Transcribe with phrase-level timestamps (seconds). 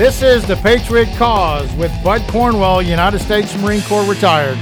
[0.00, 4.56] This is the Patriot Cause with Bud Cornwell, United States Marine Corps retired.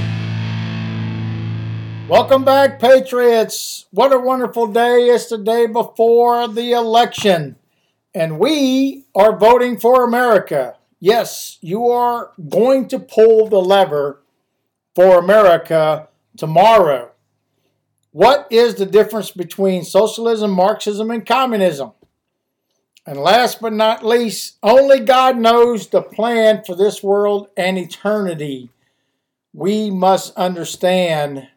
[2.09, 3.85] Welcome back, Patriots.
[3.91, 5.05] What a wonderful day.
[5.05, 7.55] It's the day before the election,
[8.13, 10.75] and we are voting for America.
[10.99, 14.21] Yes, you are going to pull the lever
[14.93, 17.08] for America tomorrow.
[18.11, 21.91] What is the difference between socialism, Marxism, and communism?
[23.05, 28.69] And last but not least, only God knows the plan for this world and eternity.
[29.53, 31.47] We must understand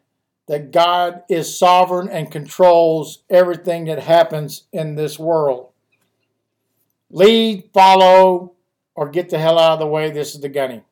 [0.47, 5.69] that God is sovereign and controls everything that happens in this world.
[7.09, 8.53] Lead, follow,
[8.95, 10.11] or get the hell out of the way.
[10.11, 10.83] This is the gunny.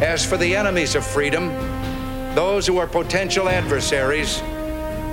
[0.00, 1.48] As for the enemies of freedom,
[2.34, 4.42] those who are potential adversaries,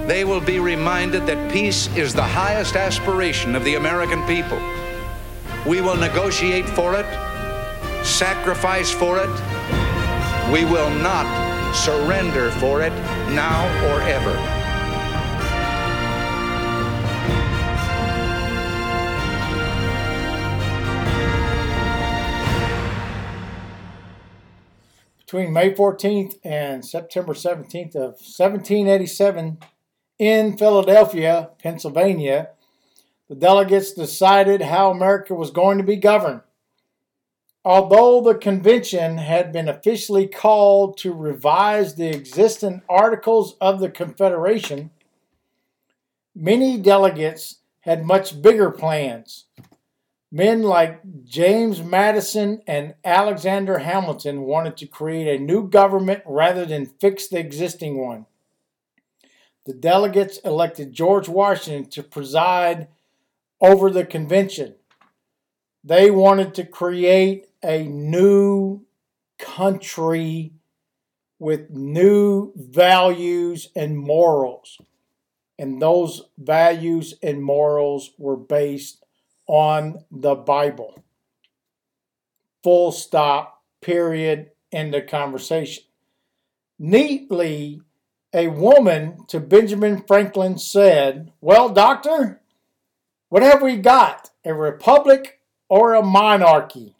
[0.07, 4.61] they will be reminded that peace is the highest aspiration of the American people.
[5.65, 7.05] We will negotiate for it,
[8.05, 9.29] sacrifice for it.
[10.51, 12.93] We will not surrender for it
[13.33, 14.53] now or ever.
[25.17, 29.57] Between May 14th and September 17th of 1787,
[30.23, 32.49] in Philadelphia, Pennsylvania,
[33.27, 36.41] the delegates decided how America was going to be governed.
[37.65, 44.91] Although the convention had been officially called to revise the existing Articles of the Confederation,
[46.35, 49.45] many delegates had much bigger plans.
[50.31, 56.85] Men like James Madison and Alexander Hamilton wanted to create a new government rather than
[56.85, 58.25] fix the existing one
[59.65, 62.87] the delegates elected George Washington to preside
[63.61, 64.75] over the convention.
[65.83, 68.85] They wanted to create a new
[69.39, 70.53] country
[71.39, 74.79] with new values and morals.
[75.59, 79.03] And those values and morals were based
[79.47, 81.03] on the Bible.
[82.63, 85.83] Full stop, period, end of conversation.
[86.81, 87.81] Neatly,
[88.33, 92.41] a woman to Benjamin Franklin said, Well, doctor,
[93.29, 94.31] what have we got?
[94.43, 95.39] A republic
[95.69, 96.95] or a monarchy?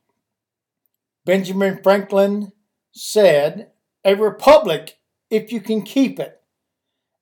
[1.26, 2.52] Benjamin Franklin
[2.92, 3.72] said,
[4.06, 5.00] A republic
[5.30, 6.40] if you can keep it.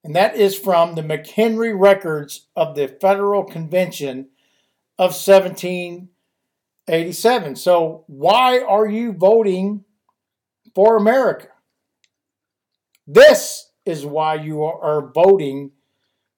[0.04, 4.30] And that is from the McHenry records of the Federal Convention
[4.98, 7.56] of 1787.
[7.56, 9.86] So, why are you voting
[10.74, 11.50] for America?
[13.06, 15.72] This is why you are voting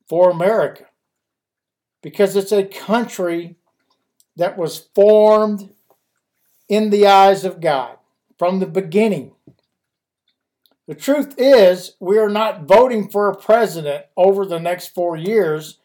[0.07, 0.85] for America.
[2.01, 3.55] Because it's a country
[4.35, 5.69] that was formed
[6.67, 7.97] in the eyes of God
[8.37, 9.33] from the beginning.
[10.87, 15.79] The truth is, we are not voting for a president over the next four years.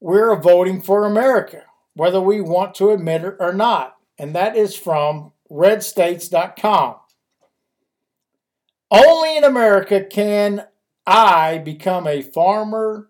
[0.00, 3.96] We're voting for America, whether we want to admit it or not.
[4.18, 6.96] And that is from redstates.com.
[8.90, 10.66] Only in America can
[11.06, 13.08] I become a farmer,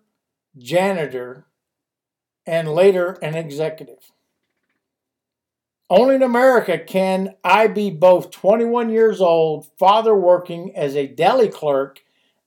[0.57, 1.45] janitor,
[2.45, 4.11] and later an executive.
[5.89, 11.49] Only in America can I be both 21 years old, father working as a deli
[11.49, 12.01] clerk,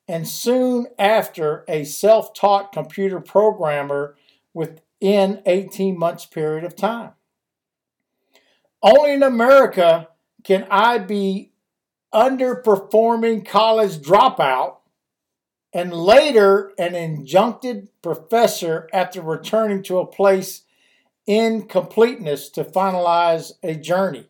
[0.09, 4.17] and soon after a self taught computer programmer
[4.55, 7.11] within 18 months period of time.
[8.83, 10.09] Only in America
[10.43, 11.53] can I be
[12.15, 14.77] underperforming college dropout
[15.75, 20.63] and later an injuncted professor after returning to a place
[21.27, 24.29] in completeness to finalize a journey.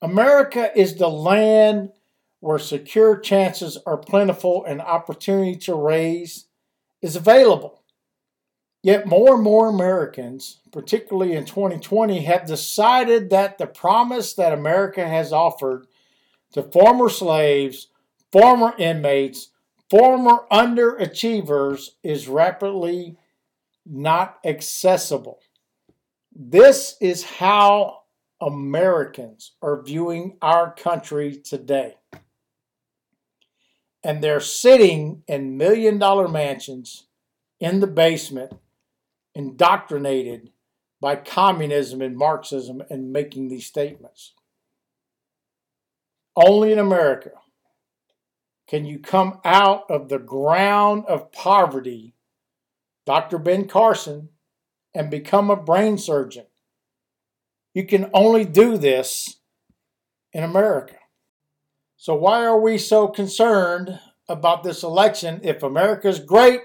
[0.00, 1.90] America is the land
[2.38, 6.46] where secure chances are plentiful and opportunity to raise
[7.02, 7.82] is available.
[8.84, 15.06] Yet more and more Americans, particularly in 2020, have decided that the promise that America
[15.06, 15.88] has offered
[16.52, 17.88] to former slaves,
[18.30, 19.48] former inmates,
[19.90, 23.16] former underachievers is rapidly
[23.86, 25.38] not accessible.
[26.34, 28.02] This is how
[28.40, 31.96] Americans are viewing our country today.
[34.04, 37.06] And they're sitting in million dollar mansions
[37.58, 38.52] in the basement,
[39.34, 40.50] indoctrinated
[41.00, 44.34] by communism and Marxism, and making these statements.
[46.36, 47.32] Only in America
[48.68, 52.14] can you come out of the ground of poverty,
[53.06, 53.38] Dr.
[53.38, 54.28] Ben Carson,
[54.94, 56.44] and become a brain surgeon.
[57.72, 59.38] You can only do this
[60.32, 60.96] in America.
[61.96, 63.98] So, why are we so concerned
[64.28, 66.60] about this election if America's great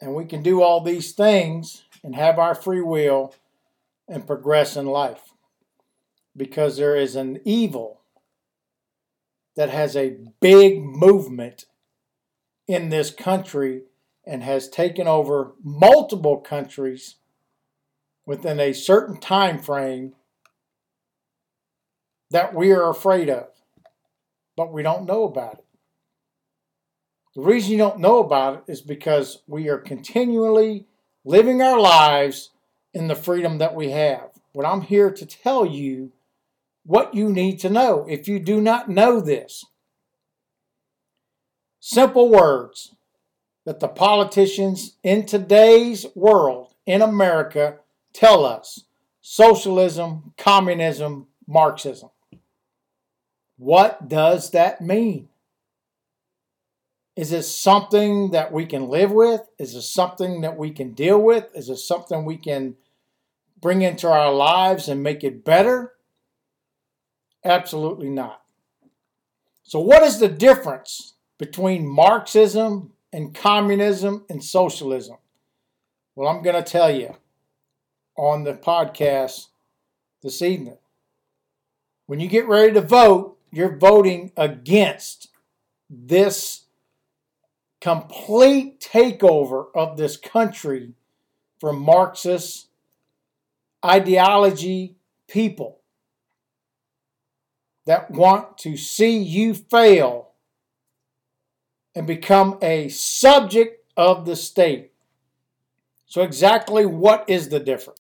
[0.00, 3.34] and we can do all these things and have our free will
[4.06, 5.32] and progress in life?
[6.36, 8.02] Because there is an evil
[9.58, 11.64] that has a big movement
[12.68, 13.82] in this country
[14.24, 17.16] and has taken over multiple countries
[18.24, 20.14] within a certain time frame
[22.30, 23.48] that we are afraid of,
[24.56, 25.64] but we don't know about it.
[27.34, 30.86] The reason you don't know about it is because we are continually
[31.24, 32.50] living our lives
[32.94, 34.30] in the freedom that we have.
[34.52, 36.12] What I'm here to tell you
[36.88, 39.62] what you need to know if you do not know this.
[41.80, 42.94] Simple words
[43.66, 47.76] that the politicians in today's world, in America,
[48.14, 48.84] tell us
[49.20, 52.08] socialism, communism, Marxism.
[53.58, 55.28] What does that mean?
[57.16, 59.42] Is it something that we can live with?
[59.58, 61.54] Is it something that we can deal with?
[61.54, 62.76] Is it something we can
[63.60, 65.92] bring into our lives and make it better?
[67.44, 68.42] Absolutely not.
[69.62, 75.16] So, what is the difference between Marxism and communism and socialism?
[76.14, 77.14] Well, I'm going to tell you
[78.16, 79.46] on the podcast
[80.22, 80.78] this evening.
[82.06, 85.28] When you get ready to vote, you're voting against
[85.88, 86.64] this
[87.80, 90.94] complete takeover of this country
[91.60, 92.68] from Marxist
[93.84, 94.96] ideology
[95.28, 95.77] people
[97.88, 100.32] that want to see you fail
[101.94, 104.92] and become a subject of the state.
[106.04, 108.00] So, exactly what is the difference?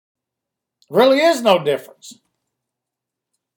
[0.90, 2.18] Really is no difference.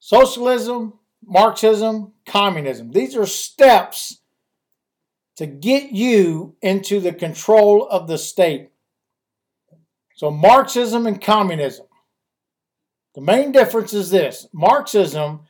[0.00, 2.92] Socialism, Marxism, communism.
[2.92, 4.20] These are steps
[5.36, 8.70] to get you into the control of the state.
[10.16, 11.84] So, Marxism and communism.
[13.14, 15.40] The main difference is this Marxism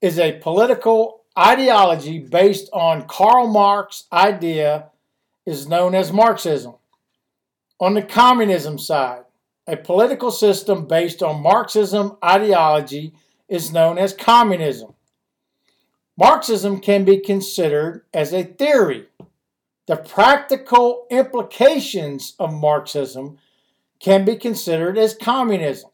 [0.00, 4.90] is a political ideology based on Karl Marx's idea
[5.46, 6.74] is known as Marxism.
[7.78, 9.24] On the communism side,
[9.66, 13.14] a political system based on Marxism ideology
[13.48, 14.94] is known as communism.
[16.16, 19.06] Marxism can be considered as a theory.
[19.86, 23.38] The practical implications of Marxism
[23.98, 25.90] can be considered as communism.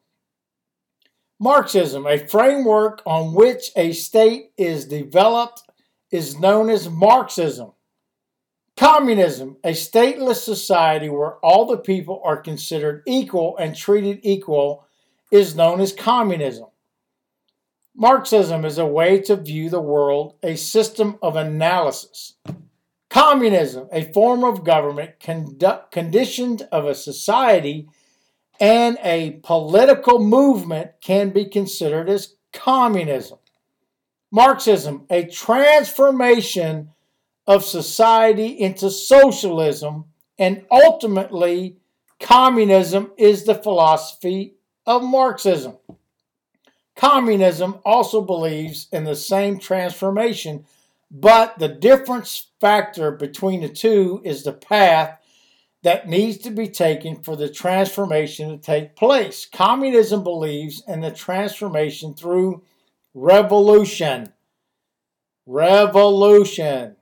[1.39, 5.63] Marxism, a framework on which a state is developed,
[6.11, 7.73] is known as Marxism.
[8.77, 14.87] Communism, a stateless society where all the people are considered equal and treated equal,
[15.31, 16.67] is known as communism.
[17.95, 22.35] Marxism is a way to view the world, a system of analysis.
[23.09, 27.89] Communism, a form of government condu- conditioned of a society
[28.61, 33.39] and a political movement can be considered as communism.
[34.31, 36.91] Marxism, a transformation
[37.47, 40.07] of society into socialism,
[40.39, 41.77] and ultimately,
[42.21, 45.77] communism is the philosophy of Marxism.
[46.97, 50.65] Communism also believes in the same transformation,
[51.11, 55.19] but the difference factor between the two is the path
[55.87, 59.47] that needs to be taken for the transformation to take place.
[59.47, 62.61] Communism believes in the transformation through
[63.15, 64.33] revolution.
[65.47, 66.97] Revolution.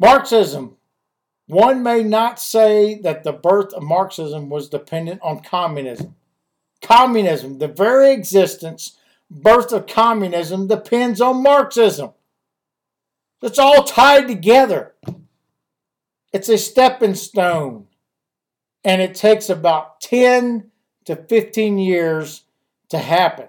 [0.00, 0.78] Marxism.
[1.46, 6.16] One may not say that the birth of Marxism was dependent on communism.
[6.82, 8.98] Communism, the very existence,
[9.30, 12.10] birth of communism, depends on Marxism.
[13.42, 14.96] It's all tied together.
[16.32, 17.86] It's a stepping stone.
[18.84, 20.70] And it takes about 10
[21.06, 22.42] to 15 years
[22.88, 23.48] to happen.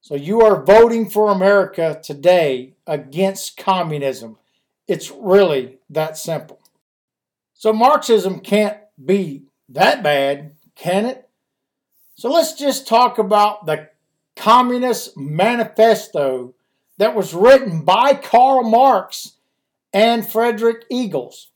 [0.00, 4.36] So you are voting for America today against communism.
[4.88, 6.60] It's really that simple.
[7.54, 11.28] So Marxism can't be that bad, can it?
[12.16, 13.90] So let's just talk about the
[14.34, 16.54] Communist Manifesto
[16.98, 19.36] that was written by Karl Marx
[19.92, 21.51] and Frederick Engels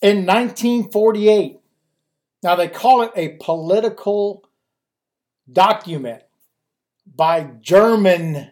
[0.00, 1.60] in 1948.
[2.42, 4.48] Now, they call it a political
[5.50, 6.22] document
[7.14, 8.50] by German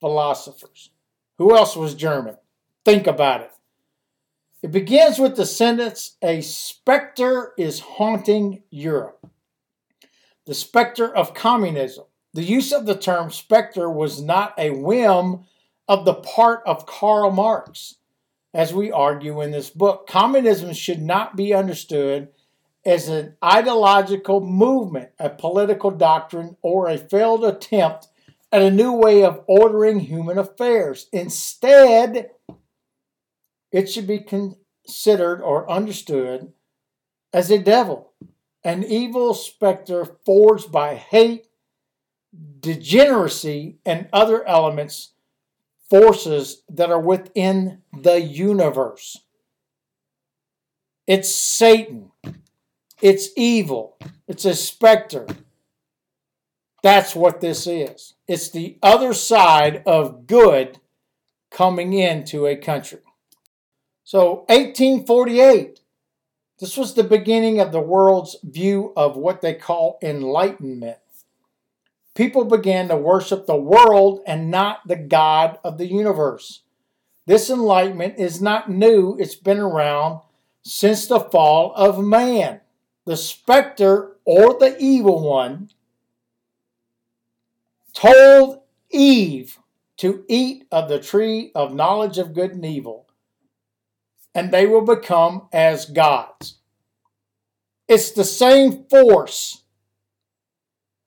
[0.00, 0.90] philosophers.
[1.38, 2.36] Who else was German?
[2.84, 3.50] Think about it.
[4.62, 9.26] It begins with the sentence A specter is haunting Europe.
[10.46, 12.04] The specter of communism.
[12.34, 15.44] The use of the term specter was not a whim
[15.86, 17.96] of the part of Karl Marx,
[18.54, 20.06] as we argue in this book.
[20.06, 22.28] Communism should not be understood
[22.84, 28.08] as an ideological movement, a political doctrine, or a failed attempt
[28.50, 31.08] at a new way of ordering human affairs.
[31.12, 32.30] Instead,
[33.70, 36.52] it should be considered or understood
[37.32, 38.12] as a devil,
[38.62, 41.46] an evil specter forged by hate,
[42.60, 45.12] degeneracy, and other elements,
[45.92, 49.18] forces that are within the universe.
[51.06, 52.12] It's Satan.
[53.02, 53.98] It's evil.
[54.26, 55.26] It's a specter.
[56.82, 58.14] That's what this is.
[58.26, 60.78] It's the other side of good
[61.50, 63.00] coming into a country.
[64.02, 65.80] So, 1848,
[66.58, 70.96] this was the beginning of the world's view of what they call enlightenment.
[72.14, 76.62] People began to worship the world and not the God of the universe.
[77.26, 80.20] This enlightenment is not new, it's been around
[80.62, 82.60] since the fall of man
[83.04, 85.70] the specter or the evil one
[87.92, 89.58] told Eve
[89.96, 93.06] to eat of the tree of knowledge of good and evil,
[94.34, 96.58] and they will become as gods.
[97.88, 99.61] It's the same force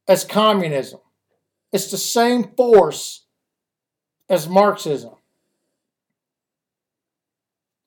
[0.08, 1.00] as communism,
[1.72, 3.26] it's the same force
[4.30, 5.16] as Marxism.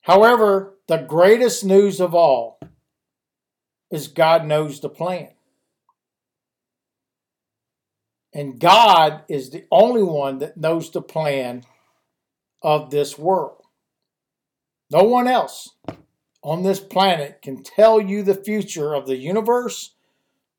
[0.03, 2.59] However, the greatest news of all
[3.91, 5.29] is God knows the plan.
[8.33, 11.65] And God is the only one that knows the plan
[12.63, 13.63] of this world.
[14.91, 15.75] No one else
[16.43, 19.95] on this planet can tell you the future of the universe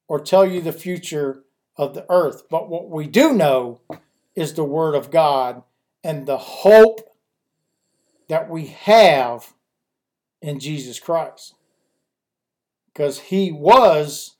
[0.07, 1.43] or tell you the future
[1.79, 2.43] of the earth.
[2.49, 3.79] But what we do know
[4.35, 5.63] is the Word of God
[6.03, 6.99] and the hope
[8.27, 9.53] that we have
[10.41, 11.55] in Jesus Christ
[12.87, 14.35] because he was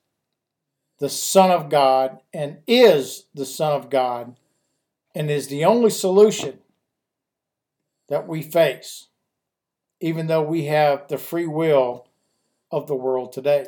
[1.00, 4.36] the Son of God and is the Son of God
[5.16, 6.60] and is the only solution
[8.10, 9.08] that we face,
[10.02, 12.06] even though we have the free will
[12.70, 13.68] of the world today.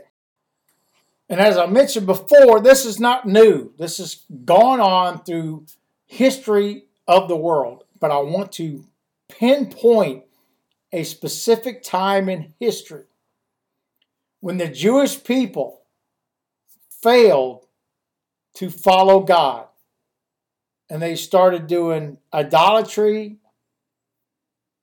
[1.32, 3.72] And as I mentioned before, this is not new.
[3.78, 5.66] This has gone on through
[6.06, 8.84] history of the world, but I want to
[9.30, 10.26] pinpoint
[10.92, 13.06] a specific time in history
[14.42, 15.84] when the Jewish people
[17.02, 17.66] failed
[18.56, 19.68] to follow God.
[20.90, 23.38] And they started doing idolatry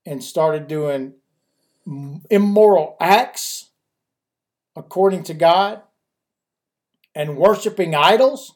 [0.07, 1.13] and started doing
[2.31, 3.69] immoral acts
[4.75, 5.83] according to God
[7.19, 8.55] and worshiping idols,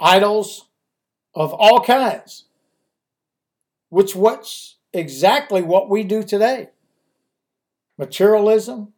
[0.00, 0.68] idols
[1.32, 2.46] of all kinds,
[3.88, 6.70] which what's exactly what we do today.
[7.96, 8.92] Materialism,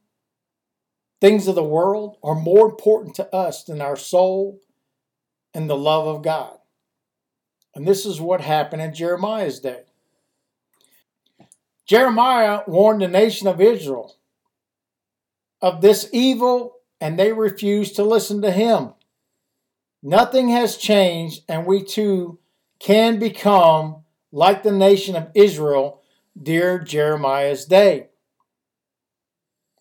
[1.20, 4.62] things of the world are more important to us than our soul
[5.52, 6.56] and the love of God.
[7.74, 9.82] And this is what happened in Jeremiah's day.
[11.84, 14.16] Jeremiah warned the nation of Israel
[15.60, 18.94] of this evil, and they refuse to listen to him.
[20.02, 22.38] Nothing has changed, and we too
[22.78, 26.02] can become like the nation of Israel
[26.40, 28.08] during Jeremiah's day.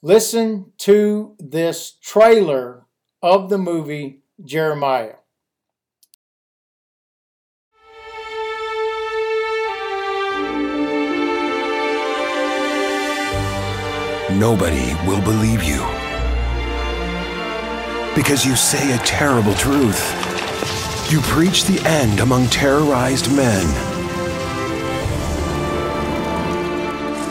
[0.02, 2.86] Listen to this trailer
[3.22, 5.16] of the movie Jeremiah.
[14.32, 15.95] Nobody will believe you.
[18.16, 20.02] Because you say a terrible truth.
[21.12, 23.66] You preach the end among terrorized men.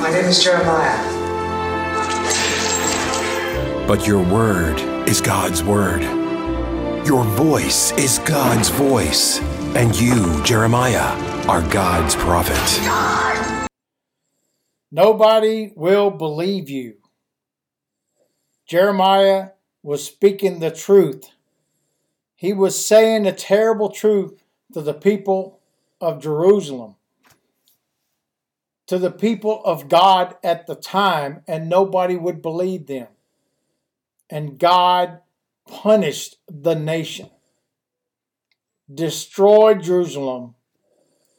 [0.03, 1.11] My name is Jeremiah.
[3.88, 6.03] But your word is God's word.
[7.07, 9.41] Your voice is God's voice.
[9.75, 11.12] And you, Jeremiah,
[11.49, 12.61] are God's prophet.
[14.93, 16.99] Nobody will believe you.
[18.69, 19.49] Jeremiah
[19.85, 21.31] was speaking the truth.
[22.35, 25.61] He was saying the terrible truth to the people
[26.00, 26.97] of Jerusalem,
[28.88, 33.09] to the people of God at the time, and nobody would believe them
[34.31, 35.21] and God
[35.69, 37.31] punished the nation,
[38.93, 40.57] destroyed Jerusalem,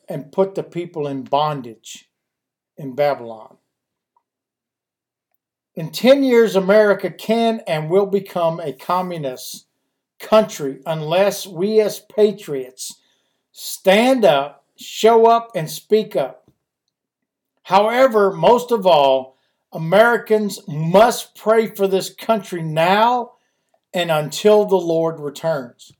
[0.08, 2.10] and put the people in bondage.
[2.78, 3.58] in Babylon.
[5.75, 9.65] In 10 years, America can and will become a communist
[10.20, 13.01] country unless we as patriots
[13.51, 16.50] stand up, show up, and speak up.
[17.63, 19.38] However, most of all,
[19.74, 23.34] Americans must pray for this country now
[23.94, 25.91] and until the Lord returns.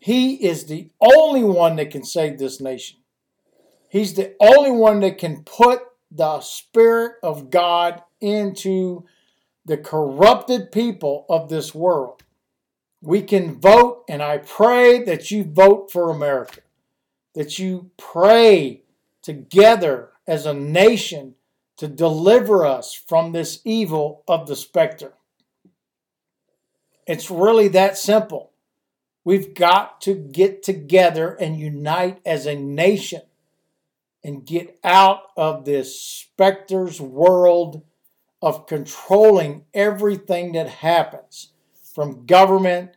[0.00, 2.98] He is the only one that can save this nation.
[3.88, 9.04] He's the only one that can put the Spirit of God into
[9.64, 12.22] the corrupted people of this world.
[13.00, 16.60] We can vote, and I pray that you vote for America,
[17.34, 18.82] that you pray
[19.22, 21.34] together as a nation
[21.76, 25.14] to deliver us from this evil of the specter.
[27.06, 28.52] It's really that simple.
[29.24, 33.22] We've got to get together and unite as a nation
[34.24, 37.82] and get out of this specter's world
[38.42, 41.52] of controlling everything that happens
[41.94, 42.90] from government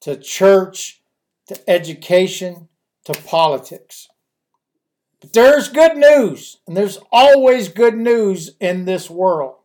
[0.00, 1.00] to church
[1.46, 2.68] to education
[3.04, 4.08] to politics.
[5.20, 9.56] But there's good news, and there's always good news in this world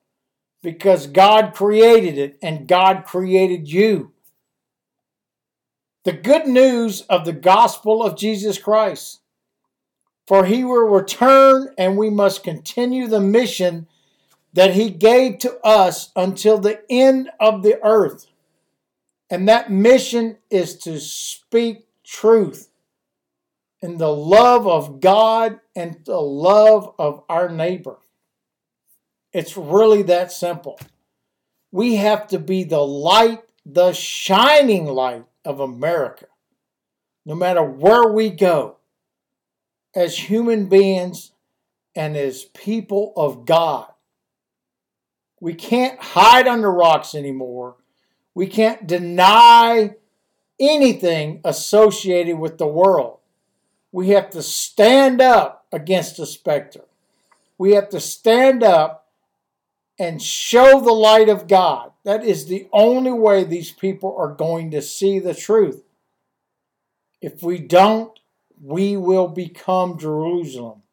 [0.61, 4.13] because God created it and God created you.
[6.05, 9.19] The good news of the gospel of Jesus Christ.
[10.25, 13.87] For he will return, and we must continue the mission
[14.53, 18.27] that he gave to us until the end of the earth.
[19.29, 22.69] And that mission is to speak truth
[23.81, 27.97] in the love of God and the love of our neighbor.
[29.31, 30.79] It's really that simple.
[31.71, 36.27] We have to be the light, the shining light of America,
[37.25, 38.77] no matter where we go,
[39.95, 41.31] as human beings
[41.95, 43.92] and as people of God.
[45.43, 47.75] We can't hide under rocks anymore.
[48.33, 49.95] We can't deny
[50.57, 53.17] anything associated with the world.
[53.91, 56.85] We have to stand up against the specter.
[57.57, 59.09] We have to stand up
[59.99, 61.91] and show the light of God.
[62.05, 65.83] That is the only way these people are going to see the truth.
[67.21, 68.17] If we don't,
[68.61, 70.83] we will become Jerusalem.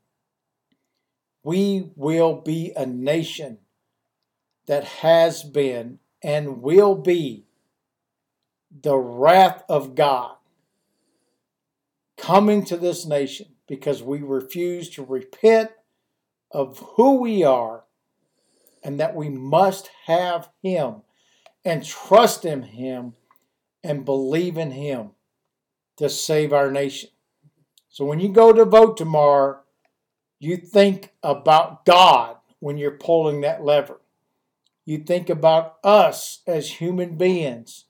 [1.45, 3.59] We will be a nation
[4.71, 7.45] that has been and will be
[8.71, 10.37] the wrath of God
[12.17, 15.73] coming to this nation because we refuse to repent
[16.53, 17.83] of who we are
[18.85, 21.03] and that we must have Him
[21.65, 23.15] and trust in Him
[23.83, 25.11] and believe in Him
[25.97, 27.11] to save our nation.
[27.89, 29.63] So when you go to vote tomorrow,
[30.39, 34.00] you think about God when you're pulling that lever.
[34.85, 37.85] You think about us as human beings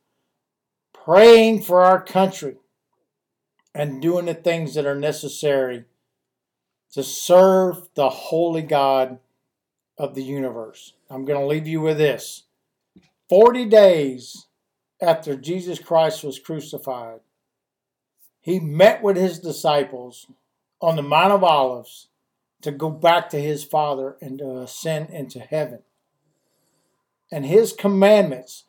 [0.93, 2.57] praying for our country
[3.75, 5.85] and doing the things that are necessary
[6.93, 9.19] to serve the holy God
[9.97, 10.95] of the universe.
[11.09, 12.45] I'm going to leave you with this
[13.29, 14.47] 40 days
[15.01, 17.21] after Jesus Christ was crucified,
[18.41, 20.27] he met with his disciples
[20.81, 22.09] on the Mount of Olives
[22.63, 25.81] to go back to his Father and to ascend into heaven.
[27.33, 28.65] And his commandments,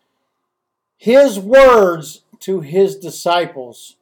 [0.98, 3.96] his words to his disciples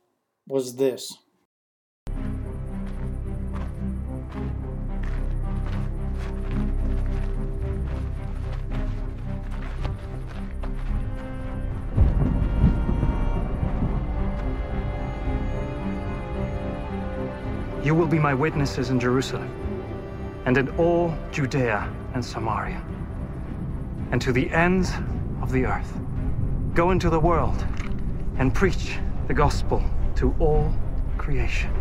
[0.47, 1.17] was this.
[17.81, 19.49] You will be my witnesses in Jerusalem
[20.45, 22.83] and in all Judea and Samaria
[24.11, 24.91] and to the ends
[25.41, 25.93] of the earth.
[26.73, 27.65] Go into the world
[28.37, 29.83] and preach the gospel
[30.15, 30.73] to all
[31.17, 31.71] creation.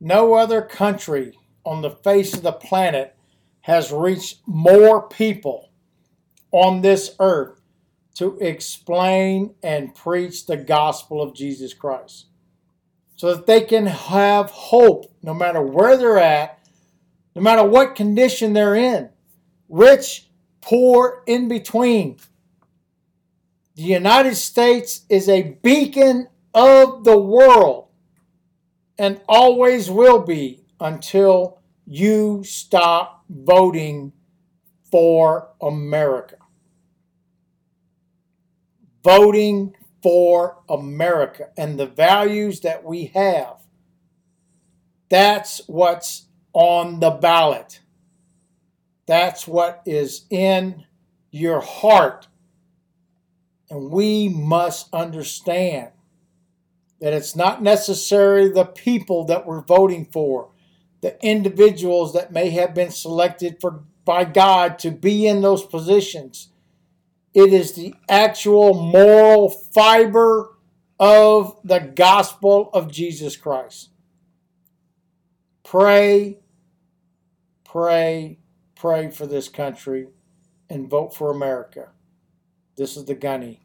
[0.00, 3.16] No other country on the face of the planet
[3.62, 5.70] has reached more people
[6.52, 7.58] on this earth
[8.14, 12.26] to explain and preach the gospel of Jesus Christ
[13.16, 16.58] so that they can have hope no matter where they're at,
[17.34, 19.10] no matter what condition they're in
[19.68, 20.28] rich,
[20.60, 22.16] poor, in between.
[23.74, 27.88] The United States is a beacon of the world
[28.98, 34.12] and always will be until you stop voting
[34.90, 36.36] for America.
[39.04, 43.56] Voting for America and the values that we have.
[45.10, 47.80] That's what's on the ballot.
[49.06, 50.84] That's what is in
[51.30, 52.26] your heart.
[53.70, 55.90] And we must understand
[57.00, 60.50] that it's not necessarily the people that we're voting for,
[61.02, 66.50] the individuals that may have been selected for by God to be in those positions.
[67.34, 70.56] It is the actual moral fiber
[71.00, 73.90] of the gospel of Jesus Christ.
[75.64, 76.38] Pray,
[77.64, 78.38] pray,
[78.76, 80.06] pray for this country
[80.70, 81.88] and vote for America.
[82.76, 83.60] This is the Gunny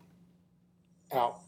[1.11, 1.41] out.